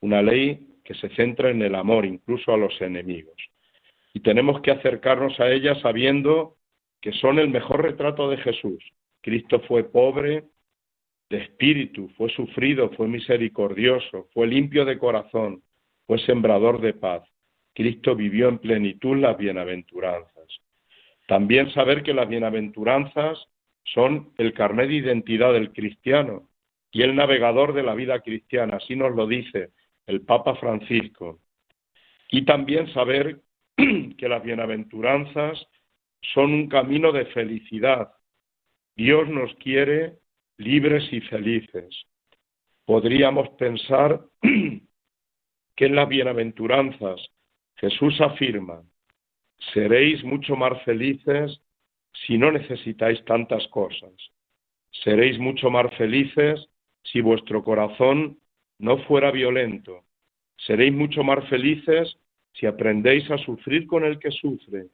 una 0.00 0.20
ley 0.20 0.66
que 0.84 0.94
se 0.94 1.08
centra 1.10 1.48
en 1.48 1.62
el 1.62 1.74
amor 1.74 2.04
incluso 2.04 2.52
a 2.52 2.58
los 2.58 2.78
enemigos. 2.82 3.36
Y 4.12 4.20
tenemos 4.20 4.60
que 4.60 4.72
acercarnos 4.72 5.40
a 5.40 5.50
ella 5.50 5.74
sabiendo 5.80 6.56
que 7.00 7.12
son 7.12 7.38
el 7.38 7.48
mejor 7.48 7.82
retrato 7.82 8.28
de 8.28 8.36
Jesús. 8.38 8.84
Cristo 9.22 9.60
fue 9.60 9.84
pobre 9.84 10.44
de 11.30 11.38
espíritu, 11.38 12.08
fue 12.16 12.30
sufrido, 12.30 12.90
fue 12.90 13.06
misericordioso, 13.08 14.28
fue 14.32 14.46
limpio 14.46 14.84
de 14.84 14.98
corazón, 14.98 15.62
fue 16.06 16.18
sembrador 16.20 16.80
de 16.80 16.94
paz. 16.94 17.22
Cristo 17.74 18.16
vivió 18.16 18.48
en 18.48 18.58
plenitud 18.58 19.16
las 19.16 19.36
bienaventuranzas. 19.36 20.48
También 21.26 21.70
saber 21.72 22.02
que 22.02 22.14
las 22.14 22.28
bienaventuranzas 22.28 23.38
son 23.84 24.32
el 24.38 24.54
carnet 24.54 24.88
de 24.88 24.94
identidad 24.94 25.52
del 25.52 25.72
cristiano 25.72 26.48
y 26.90 27.02
el 27.02 27.14
navegador 27.14 27.74
de 27.74 27.82
la 27.82 27.94
vida 27.94 28.20
cristiana, 28.20 28.78
así 28.78 28.96
nos 28.96 29.14
lo 29.14 29.26
dice 29.26 29.70
el 30.06 30.22
Papa 30.22 30.56
Francisco. 30.56 31.38
Y 32.30 32.46
también 32.46 32.92
saber 32.92 33.40
que 33.76 34.28
las 34.28 34.42
bienaventuranzas 34.42 35.66
son 36.34 36.52
un 36.52 36.68
camino 36.68 37.12
de 37.12 37.26
felicidad. 37.26 38.12
Dios 38.96 39.28
nos 39.28 39.54
quiere 39.56 40.14
libres 40.58 41.10
y 41.12 41.20
felices. 41.22 42.06
Podríamos 42.84 43.48
pensar 43.50 44.20
que 44.42 45.86
en 45.86 45.94
las 45.94 46.08
bienaventuranzas 46.08 47.20
Jesús 47.76 48.20
afirma, 48.20 48.82
seréis 49.72 50.22
mucho 50.24 50.56
más 50.56 50.82
felices 50.82 51.60
si 52.26 52.36
no 52.36 52.50
necesitáis 52.50 53.24
tantas 53.24 53.66
cosas. 53.68 54.12
Seréis 55.04 55.38
mucho 55.38 55.70
más 55.70 55.94
felices 55.96 56.68
si 57.04 57.20
vuestro 57.20 57.62
corazón 57.62 58.38
no 58.78 58.98
fuera 59.04 59.30
violento. 59.30 60.04
Seréis 60.56 60.92
mucho 60.92 61.22
más 61.22 61.48
felices 61.48 62.16
si 62.54 62.66
aprendéis 62.66 63.30
a 63.30 63.38
sufrir 63.38 63.86
con 63.86 64.04
el 64.04 64.18
que 64.18 64.32
sufre. 64.32 64.86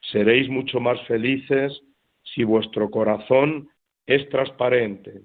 Seréis 0.00 0.48
mucho 0.48 0.80
más 0.80 1.00
felices 1.06 1.80
si 2.22 2.42
vuestro 2.42 2.90
corazón 2.90 3.68
es 4.08 4.28
transparente. 4.30 5.20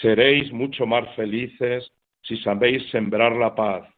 Seréis 0.00 0.52
mucho 0.52 0.86
más 0.86 1.14
felices 1.14 1.90
si 2.22 2.36
sabéis 2.38 2.82
sembrar 2.90 3.32
la 3.36 3.54
paz. 3.54 3.88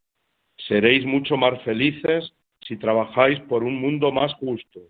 Seréis 0.68 1.04
mucho 1.06 1.36
más 1.36 1.60
felices 1.62 2.32
si 2.60 2.76
trabajáis 2.76 3.40
por 3.40 3.64
un 3.64 3.80
mundo 3.80 4.12
más 4.12 4.32
justo 4.34 4.80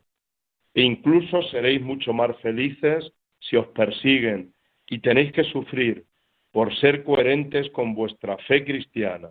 e 0.74 0.82
incluso 0.82 1.42
seréis 1.50 1.80
mucho 1.80 2.12
más 2.12 2.36
felices 2.40 3.12
si 3.38 3.56
os 3.56 3.68
persiguen 3.68 4.52
y 4.88 4.98
tenéis 4.98 5.32
que 5.32 5.44
sufrir 5.44 6.04
por 6.50 6.74
ser 6.76 7.04
coherentes 7.04 7.70
con 7.70 7.94
vuestra 7.94 8.36
fe 8.38 8.64
cristiana. 8.64 9.30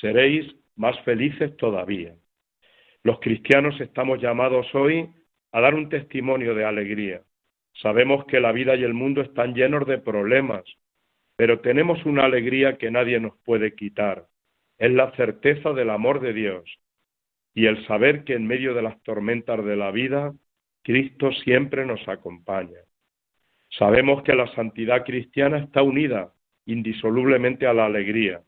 Seréis 0.00 0.46
más 0.76 0.98
felices 1.00 1.54
todavía. 1.56 2.14
Los 3.02 3.20
cristianos 3.20 3.78
estamos 3.80 4.20
llamados 4.20 4.66
hoy 4.74 5.08
a 5.52 5.60
dar 5.60 5.74
un 5.74 5.88
testimonio 5.88 6.54
de 6.54 6.64
alegría. 6.64 7.22
Sabemos 7.82 8.24
que 8.26 8.40
la 8.40 8.52
vida 8.52 8.74
y 8.74 8.82
el 8.82 8.94
mundo 8.94 9.20
están 9.20 9.54
llenos 9.54 9.86
de 9.86 9.98
problemas, 9.98 10.64
pero 11.36 11.60
tenemos 11.60 12.04
una 12.04 12.24
alegría 12.24 12.76
que 12.76 12.90
nadie 12.90 13.20
nos 13.20 13.36
puede 13.44 13.74
quitar. 13.74 14.26
Es 14.78 14.90
la 14.92 15.12
certeza 15.12 15.72
del 15.72 15.90
amor 15.90 16.20
de 16.20 16.32
Dios 16.32 16.64
y 17.54 17.66
el 17.66 17.86
saber 17.86 18.24
que 18.24 18.34
en 18.34 18.46
medio 18.46 18.74
de 18.74 18.82
las 18.82 19.00
tormentas 19.02 19.64
de 19.64 19.76
la 19.76 19.92
vida, 19.92 20.34
Cristo 20.82 21.30
siempre 21.44 21.86
nos 21.86 22.06
acompaña. 22.08 22.80
Sabemos 23.70 24.22
que 24.24 24.34
la 24.34 24.52
santidad 24.54 25.04
cristiana 25.04 25.58
está 25.58 25.82
unida 25.82 26.32
indisolublemente 26.66 27.66
a 27.66 27.72
la 27.72 27.86
alegría. 27.86 28.42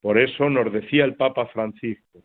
Por 0.00 0.18
eso 0.18 0.50
nos 0.50 0.70
decía 0.72 1.04
el 1.04 1.14
Papa 1.14 1.46
Francisco, 1.46 2.22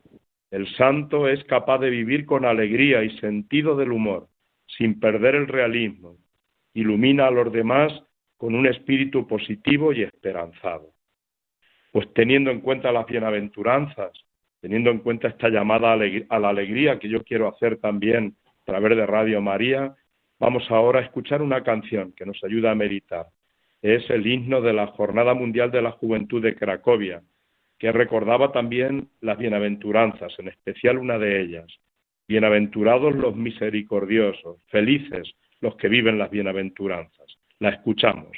el 0.51 0.67
santo 0.75 1.27
es 1.29 1.43
capaz 1.45 1.79
de 1.79 1.89
vivir 1.89 2.25
con 2.25 2.43
alegría 2.43 3.03
y 3.03 3.17
sentido 3.19 3.77
del 3.77 3.91
humor, 3.91 4.27
sin 4.67 4.99
perder 4.99 5.35
el 5.35 5.47
realismo. 5.47 6.17
Ilumina 6.73 7.27
a 7.27 7.31
los 7.31 7.51
demás 7.51 7.91
con 8.37 8.55
un 8.55 8.67
espíritu 8.67 9.27
positivo 9.27 9.91
y 9.91 10.03
esperanzado. 10.03 10.93
Pues 11.91 12.11
teniendo 12.13 12.51
en 12.51 12.61
cuenta 12.61 12.91
las 12.91 13.05
bienaventuranzas, 13.05 14.11
teniendo 14.61 14.89
en 14.91 14.99
cuenta 14.99 15.27
esta 15.27 15.49
llamada 15.49 15.93
a 15.93 16.39
la 16.39 16.49
alegría 16.49 16.99
que 16.99 17.09
yo 17.09 17.23
quiero 17.23 17.47
hacer 17.47 17.77
también 17.77 18.35
a 18.45 18.65
través 18.65 18.95
de 18.95 19.05
Radio 19.05 19.41
María, 19.41 19.95
vamos 20.39 20.69
ahora 20.69 20.99
a 20.99 21.03
escuchar 21.03 21.41
una 21.41 21.63
canción 21.63 22.13
que 22.13 22.25
nos 22.25 22.41
ayuda 22.43 22.71
a 22.71 22.75
meditar. 22.75 23.27
Es 23.81 24.09
el 24.09 24.25
himno 24.27 24.61
de 24.61 24.73
la 24.73 24.87
Jornada 24.87 25.33
Mundial 25.33 25.71
de 25.71 25.81
la 25.81 25.91
Juventud 25.91 26.41
de 26.41 26.55
Cracovia, 26.55 27.21
que 27.77 27.91
recordaba 27.91 28.51
también 28.51 29.09
las 29.21 29.37
bienaventuranzas, 29.37 30.33
en 30.39 30.49
especial 30.49 30.97
una 30.97 31.17
de 31.17 31.41
ellas. 31.41 31.67
Bienaventurados 32.27 33.15
los 33.15 33.35
misericordiosos, 33.35 34.61
felices 34.67 35.33
los 35.61 35.75
que 35.75 35.87
viven 35.87 36.17
las 36.17 36.29
bienaventuranzas. 36.29 37.37
La 37.59 37.69
escuchamos. 37.69 38.37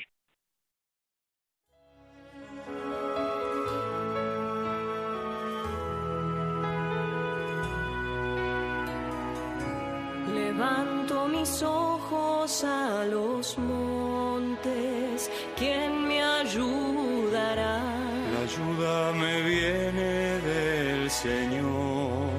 Levanto 10.33 11.27
mis 11.27 11.63
ojos 11.63 12.63
a 12.63 13.05
los 13.05 13.57
montes, 13.57 15.31
¿quién 15.57 16.07
me 16.07 16.21
ayudará? 16.21 17.81
ayuda 18.43 19.11
me 19.13 19.41
viene 19.43 20.39
del 20.39 21.09
Señor 21.09 22.29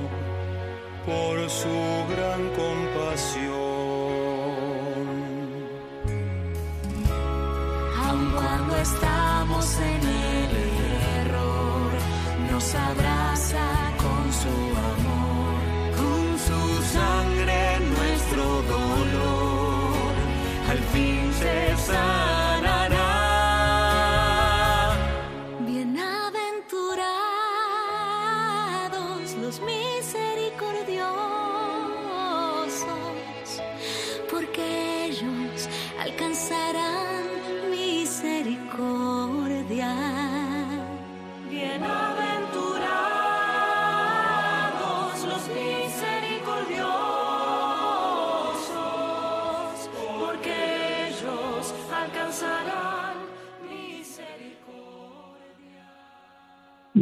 por 1.07 1.49
su 1.49 2.05
gran 2.13 2.32
estamos 8.83 9.79
en 9.79 10.09
el 10.09 10.62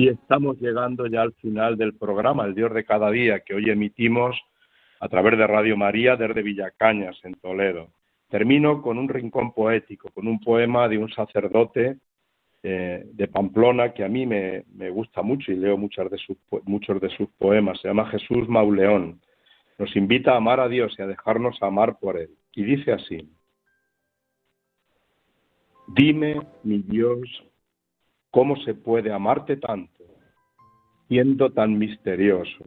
Y 0.01 0.09
estamos 0.09 0.59
llegando 0.59 1.07
ya 1.09 1.21
al 1.21 1.35
final 1.35 1.77
del 1.77 1.93
programa, 1.93 2.47
el 2.47 2.55
Dios 2.55 2.73
de 2.73 2.87
cada 2.87 3.11
día, 3.11 3.41
que 3.41 3.53
hoy 3.53 3.69
emitimos 3.69 4.35
a 4.99 5.11
través 5.11 5.37
de 5.37 5.47
Radio 5.47 5.77
María 5.77 6.17
desde 6.17 6.41
Villacañas, 6.41 7.23
en 7.23 7.35
Toledo. 7.35 7.89
Termino 8.31 8.81
con 8.81 8.97
un 8.97 9.11
rincón 9.11 9.53
poético, 9.53 10.09
con 10.15 10.27
un 10.27 10.41
poema 10.41 10.89
de 10.89 10.97
un 10.97 11.11
sacerdote 11.11 11.99
eh, 12.63 13.03
de 13.13 13.29
Pamplona 13.29 13.93
que 13.93 14.03
a 14.03 14.09
mí 14.09 14.25
me, 14.25 14.65
gusta 14.89 15.21
mucho 15.21 15.53
y 15.53 15.57
leo 15.57 15.77
muchas 15.77 16.11
de 16.11 16.17
sus, 16.17 16.39
muchos 16.65 16.99
de 16.99 17.11
sus 17.11 17.29
poemas. 17.33 17.79
Se 17.83 17.89
llama 17.89 18.09
Jesús 18.09 18.49
Mauleón. 18.49 19.21
Nos 19.79 19.95
invita 19.97 20.33
a 20.33 20.39
amar 20.39 20.61
a 20.61 20.69
Dios 20.69 20.95
y 20.99 21.03
a 21.03 21.09
dejarnos 21.09 21.63
amar 21.63 21.99
por 21.99 22.17
Él. 22.17 22.31
Y 22.55 22.63
dice 22.63 22.93
así, 22.93 23.29
Dime, 25.89 26.41
mi 26.63 26.79
Dios, 26.79 27.21
¿Cómo 28.31 28.57
se 28.59 28.75
puede 28.75 29.13
amarte 29.13 29.57
tanto, 29.57 30.05
siendo 31.09 31.51
tan 31.51 31.77
misterioso? 31.77 32.65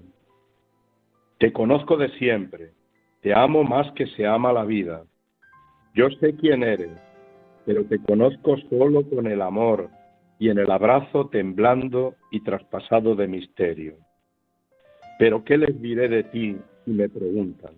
Te 1.38 1.54
conozco 1.54 1.95
de 1.95 2.10
siempre, 2.17 2.71
te 3.21 3.34
amo 3.34 3.63
más 3.63 3.89
que 3.93 4.08
se 4.08 4.28
ama 4.28 4.52
la 4.52 4.65
vida. 4.65 5.06
Yo 5.95 6.10
sé 6.19 6.36
quién 6.36 6.63
eres, 6.63 6.91
pero 7.65 7.86
te 7.86 7.97
conozco 7.99 8.58
solo 8.69 9.10
con 9.10 9.28
el 9.28 9.41
amor 9.41 9.89
y 10.38 10.49
en 10.49 10.58
el 10.58 10.69
abrazo 10.69 11.30
temblando 11.30 12.15
y 12.30 12.41
traspasado 12.41 13.15
de 13.15 13.30
misterio. 13.30 13.95
Pero 15.17 15.45
¿qué 15.45 15.58
les 15.58 15.82
diré 15.82 16.10
de 16.10 16.23
ti 16.23 16.58
si 16.84 16.91
me 16.91 17.08
preguntan? 17.08 17.73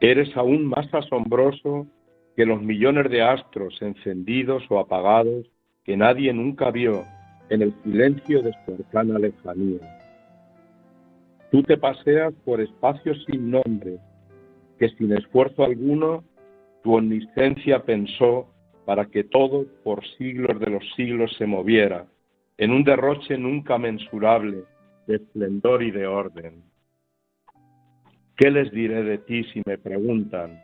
Eres 0.00 0.36
aún 0.36 0.66
más 0.66 0.92
asombroso 0.94 1.88
que 2.36 2.46
los 2.46 2.62
millones 2.62 3.10
de 3.10 3.22
astros 3.22 3.80
encendidos 3.82 4.62
o 4.68 4.78
apagados 4.78 5.51
que 5.84 5.96
nadie 5.96 6.32
nunca 6.32 6.70
vio 6.70 7.04
en 7.50 7.62
el 7.62 7.74
silencio 7.82 8.42
de 8.42 8.52
su 8.52 8.76
cercana 8.76 9.18
lejanía. 9.18 9.80
Tú 11.50 11.62
te 11.62 11.76
paseas 11.76 12.32
por 12.44 12.60
espacios 12.60 13.22
sin 13.26 13.50
nombre, 13.50 13.98
que 14.78 14.88
sin 14.90 15.12
esfuerzo 15.12 15.64
alguno 15.64 16.24
tu 16.82 16.94
omnisciencia 16.94 17.82
pensó 17.82 18.48
para 18.84 19.06
que 19.06 19.24
todo 19.24 19.66
por 19.84 20.04
siglos 20.16 20.58
de 20.58 20.70
los 20.70 20.84
siglos 20.96 21.34
se 21.36 21.46
moviera, 21.46 22.06
en 22.58 22.70
un 22.70 22.84
derroche 22.84 23.36
nunca 23.36 23.78
mensurable 23.78 24.64
de 25.06 25.16
esplendor 25.16 25.82
y 25.82 25.90
de 25.90 26.06
orden. 26.06 26.62
¿Qué 28.36 28.50
les 28.50 28.70
diré 28.72 29.02
de 29.02 29.18
ti 29.18 29.44
si 29.52 29.62
me 29.66 29.78
preguntan? 29.78 30.60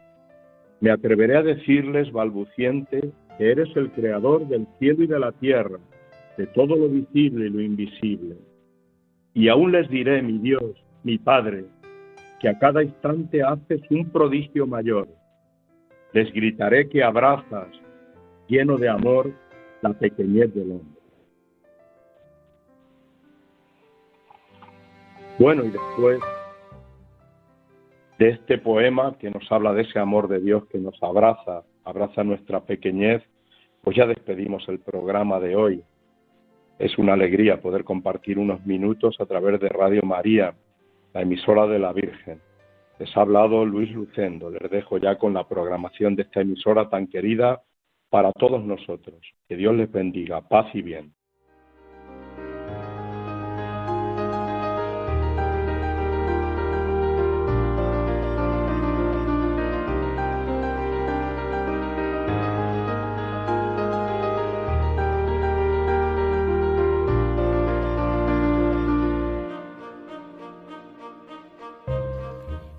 Me 0.81 0.91
atreveré 0.91 1.37
a 1.37 1.43
decirles 1.43 2.11
balbuciente 2.13 3.13
eres 3.39 3.69
el 3.77 3.91
creador 3.93 4.47
del 4.49 4.67
cielo 4.79 5.05
y 5.05 5.07
de 5.07 5.19
la 5.19 5.33
tierra, 5.33 5.79
de 6.37 6.47
todo 6.49 6.77
lo 6.77 6.89
visible 6.89 7.47
y 7.47 7.51
lo 7.51 7.61
invisible. 7.61 8.37
Y 9.35 9.49
aún 9.49 9.73
les 9.73 9.89
diré, 9.89 10.23
mi 10.23 10.39
Dios, 10.39 10.63
mi 11.05 11.19
Padre, 11.19 11.65
que 12.41 12.49
a 12.49 12.59
cada 12.59 12.83
instante 12.83 13.43
haces 13.43 13.81
un 13.91 14.11
prodigio 14.11 14.67
mayor. 14.67 15.09
Les 16.13 16.33
gritaré 16.33 16.89
que 16.89 17.03
abrazas, 17.03 17.69
lleno 18.49 18.77
de 18.77 18.89
amor, 18.89 19.31
la 19.83 19.93
pequeñez 19.93 20.53
del 20.55 20.73
hombre. 20.73 20.99
Bueno, 25.39 25.65
y 25.65 25.71
después 25.71 26.21
de 28.19 28.31
este 28.31 28.59
poema 28.59 29.17
que 29.19 29.31
nos 29.31 29.51
habla 29.53 29.73
de 29.73 29.83
ese 29.83 30.01
amor 30.01 30.27
de 30.27 30.41
Dios 30.41 30.67
que 30.67 30.79
nos 30.79 31.01
abraza 31.01 31.63
abraza 31.89 32.23
nuestra 32.23 32.61
pequeñez, 32.61 33.23
pues 33.83 33.97
ya 33.97 34.07
despedimos 34.07 34.69
el 34.69 34.81
programa 34.81 35.41
de 35.41 35.57
hoy. 35.57 35.83
Es 36.79 36.99
una 36.99 37.15
alegría 37.15 37.61
poder 37.61 37.85
compartir 37.85 38.39
unos 38.39 38.65
minutos 38.67 39.17
a 39.21 39.27
través 39.27 39.61
de 39.61 39.69
Radio 39.69 40.03
María, 40.03 40.55
la 41.15 41.23
emisora 41.23 41.67
de 41.67 41.79
la 41.79 41.93
Virgen. 41.93 42.41
Les 42.99 43.17
ha 43.17 43.23
hablado 43.23 43.65
Luis 43.65 43.91
Lucendo. 43.93 44.51
Les 44.51 44.71
dejo 44.71 44.99
ya 44.99 45.17
con 45.17 45.33
la 45.33 45.49
programación 45.49 46.15
de 46.15 46.23
esta 46.23 46.41
emisora 46.41 46.89
tan 46.89 47.07
querida 47.07 47.63
para 48.11 48.33
todos 48.33 48.63
nosotros. 48.65 49.21
Que 49.49 49.57
Dios 49.57 49.75
les 49.75 49.91
bendiga. 49.91 50.41
Paz 50.43 50.67
y 50.75 50.83
bien. 50.83 51.13